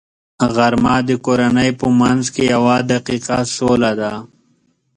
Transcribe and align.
غرمه 0.55 0.95
د 1.09 1.11
کورنۍ 1.25 1.69
په 1.79 1.87
منځ 2.01 2.23
کې 2.33 2.43
یوه 2.53 2.75
دقیقه 2.91 3.37
سوله 3.55 3.91
ده 3.99 4.13